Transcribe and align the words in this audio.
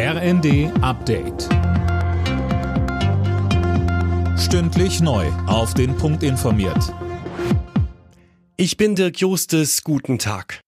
RND 0.00 0.70
Update. 0.80 1.48
Stündlich 4.38 5.00
neu. 5.00 5.26
Auf 5.48 5.74
den 5.74 5.96
Punkt 5.96 6.22
informiert. 6.22 6.94
Ich 8.56 8.76
bin 8.76 8.94
Dirk 8.94 9.18
Justes. 9.18 9.82
Guten 9.82 10.20
Tag. 10.20 10.60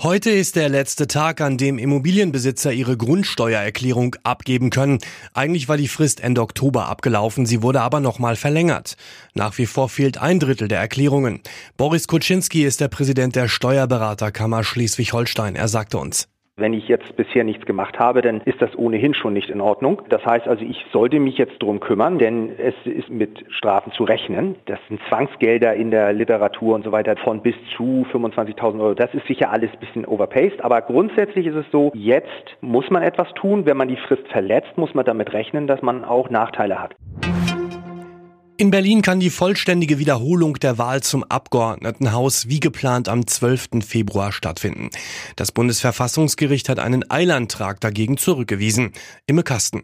Heute 0.00 0.30
ist 0.30 0.54
der 0.54 0.68
letzte 0.68 1.08
Tag, 1.08 1.40
an 1.40 1.58
dem 1.58 1.76
Immobilienbesitzer 1.76 2.72
ihre 2.72 2.96
Grundsteuererklärung 2.96 4.14
abgeben 4.22 4.70
können. 4.70 5.00
Eigentlich 5.34 5.68
war 5.68 5.76
die 5.76 5.88
Frist 5.88 6.20
Ende 6.20 6.40
Oktober 6.40 6.86
abgelaufen, 6.86 7.46
sie 7.46 7.62
wurde 7.62 7.80
aber 7.80 7.98
nochmal 7.98 8.36
verlängert. 8.36 8.96
Nach 9.34 9.58
wie 9.58 9.66
vor 9.66 9.88
fehlt 9.88 10.18
ein 10.18 10.38
Drittel 10.38 10.68
der 10.68 10.78
Erklärungen. 10.78 11.40
Boris 11.76 12.06
Kuczynski 12.06 12.62
ist 12.62 12.80
der 12.80 12.86
Präsident 12.86 13.34
der 13.34 13.48
Steuerberaterkammer 13.48 14.62
Schleswig-Holstein. 14.62 15.56
Er 15.56 15.66
sagte 15.66 15.98
uns. 15.98 16.28
Wenn 16.58 16.72
ich 16.72 16.88
jetzt 16.88 17.14
bisher 17.16 17.44
nichts 17.44 17.66
gemacht 17.66 17.98
habe, 17.98 18.22
dann 18.22 18.40
ist 18.40 18.62
das 18.62 18.74
ohnehin 18.78 19.12
schon 19.12 19.34
nicht 19.34 19.50
in 19.50 19.60
Ordnung. 19.60 20.00
Das 20.08 20.24
heißt 20.24 20.48
also, 20.48 20.64
ich 20.64 20.86
sollte 20.90 21.20
mich 21.20 21.36
jetzt 21.36 21.62
drum 21.62 21.80
kümmern, 21.80 22.18
denn 22.18 22.50
es 22.58 22.74
ist 22.86 23.10
mit 23.10 23.44
Strafen 23.50 23.92
zu 23.92 24.04
rechnen. 24.04 24.54
Das 24.64 24.78
sind 24.88 24.98
Zwangsgelder 25.10 25.74
in 25.74 25.90
der 25.90 26.14
Literatur 26.14 26.74
und 26.74 26.82
so 26.82 26.92
weiter 26.92 27.14
von 27.18 27.42
bis 27.42 27.54
zu 27.76 28.06
25.000 28.10 28.80
Euro. 28.80 28.94
Das 28.94 29.12
ist 29.12 29.26
sicher 29.26 29.50
alles 29.50 29.70
ein 29.70 29.80
bisschen 29.80 30.06
overpaced, 30.06 30.64
aber 30.64 30.80
grundsätzlich 30.80 31.46
ist 31.46 31.56
es 31.56 31.66
so, 31.70 31.92
jetzt 31.92 32.56
muss 32.62 32.88
man 32.88 33.02
etwas 33.02 33.28
tun. 33.34 33.66
Wenn 33.66 33.76
man 33.76 33.88
die 33.88 33.98
Frist 33.98 34.26
verletzt, 34.28 34.78
muss 34.78 34.94
man 34.94 35.04
damit 35.04 35.34
rechnen, 35.34 35.66
dass 35.66 35.82
man 35.82 36.06
auch 36.06 36.30
Nachteile 36.30 36.80
hat. 36.82 36.96
In 38.58 38.70
Berlin 38.70 39.02
kann 39.02 39.20
die 39.20 39.28
vollständige 39.28 39.98
Wiederholung 39.98 40.54
der 40.54 40.78
Wahl 40.78 41.02
zum 41.02 41.24
Abgeordnetenhaus 41.24 42.48
wie 42.48 42.58
geplant 42.58 43.06
am 43.06 43.26
12. 43.26 43.84
Februar 43.86 44.32
stattfinden. 44.32 44.88
Das 45.36 45.52
Bundesverfassungsgericht 45.52 46.70
hat 46.70 46.78
einen 46.78 47.10
Eilantrag 47.10 47.80
dagegen 47.80 48.16
zurückgewiesen. 48.16 48.92
Imme 49.26 49.42
Kasten. 49.42 49.82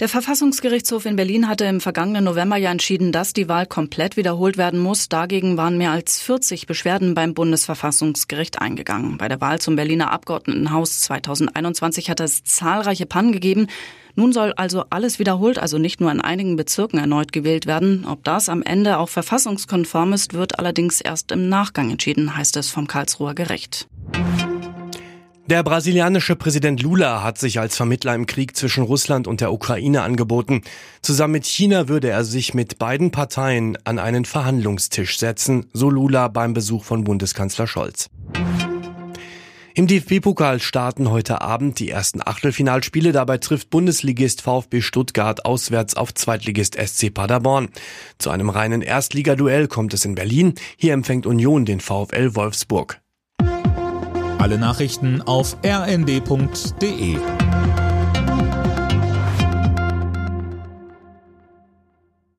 Der 0.00 0.08
Verfassungsgerichtshof 0.10 1.06
in 1.06 1.16
Berlin 1.16 1.48
hatte 1.48 1.64
im 1.64 1.80
vergangenen 1.80 2.24
November 2.24 2.56
ja 2.56 2.70
entschieden, 2.70 3.10
dass 3.10 3.32
die 3.32 3.48
Wahl 3.48 3.64
komplett 3.64 4.18
wiederholt 4.18 4.58
werden 4.58 4.80
muss. 4.80 5.08
Dagegen 5.08 5.56
waren 5.56 5.78
mehr 5.78 5.90
als 5.90 6.20
40 6.20 6.66
Beschwerden 6.66 7.14
beim 7.14 7.32
Bundesverfassungsgericht 7.32 8.60
eingegangen. 8.60 9.16
Bei 9.16 9.28
der 9.28 9.40
Wahl 9.40 9.60
zum 9.60 9.76
Berliner 9.76 10.10
Abgeordnetenhaus 10.10 11.00
2021 11.00 12.10
hat 12.10 12.20
es 12.20 12.44
zahlreiche 12.44 13.06
Pannen 13.06 13.32
gegeben. 13.32 13.66
Nun 14.14 14.32
soll 14.32 14.52
also 14.56 14.84
alles 14.90 15.18
wiederholt, 15.18 15.58
also 15.58 15.78
nicht 15.78 16.00
nur 16.00 16.10
in 16.10 16.20
einigen 16.20 16.56
Bezirken 16.56 16.98
erneut 16.98 17.32
gewählt 17.32 17.66
werden. 17.66 18.04
Ob 18.06 18.24
das 18.24 18.48
am 18.48 18.62
Ende 18.62 18.98
auch 18.98 19.08
verfassungskonform 19.08 20.12
ist, 20.12 20.34
wird 20.34 20.58
allerdings 20.58 21.00
erst 21.00 21.32
im 21.32 21.48
Nachgang 21.48 21.90
entschieden, 21.90 22.36
heißt 22.36 22.56
es 22.56 22.70
vom 22.70 22.86
Karlsruher 22.86 23.34
Gericht. 23.34 23.88
Der 25.50 25.64
brasilianische 25.64 26.36
Präsident 26.36 26.80
Lula 26.80 27.24
hat 27.24 27.36
sich 27.36 27.58
als 27.58 27.76
Vermittler 27.76 28.14
im 28.14 28.26
Krieg 28.26 28.56
zwischen 28.56 28.84
Russland 28.84 29.26
und 29.26 29.40
der 29.40 29.52
Ukraine 29.52 30.02
angeboten. 30.02 30.62
Zusammen 31.02 31.32
mit 31.32 31.44
China 31.44 31.88
würde 31.88 32.08
er 32.08 32.22
sich 32.22 32.54
mit 32.54 32.78
beiden 32.78 33.10
Parteien 33.10 33.76
an 33.82 33.98
einen 33.98 34.24
Verhandlungstisch 34.24 35.18
setzen, 35.18 35.66
so 35.72 35.90
Lula 35.90 36.28
beim 36.28 36.54
Besuch 36.54 36.84
von 36.84 37.02
Bundeskanzler 37.02 37.66
Scholz. 37.66 38.10
Im 39.74 39.86
DFB-Pokal 39.86 40.60
starten 40.60 41.10
heute 41.10 41.40
Abend 41.42 41.78
die 41.78 41.90
ersten 41.90 42.20
Achtelfinalspiele. 42.20 43.12
Dabei 43.12 43.38
trifft 43.38 43.70
Bundesligist 43.70 44.42
VfB 44.42 44.80
Stuttgart 44.80 45.44
auswärts 45.44 45.96
auf 45.96 46.12
Zweitligist 46.12 46.76
SC 46.76 47.14
Paderborn. 47.14 47.68
Zu 48.18 48.30
einem 48.30 48.50
reinen 48.50 48.82
Erstligaduell 48.82 49.68
kommt 49.68 49.94
es 49.94 50.04
in 50.04 50.16
Berlin. 50.16 50.54
Hier 50.76 50.92
empfängt 50.92 51.26
Union 51.26 51.64
den 51.64 51.80
VfL 51.80 52.34
Wolfsburg. 52.34 53.00
Alle 54.38 54.58
Nachrichten 54.58 55.22
auf 55.22 55.56
rnd.de 55.64 57.18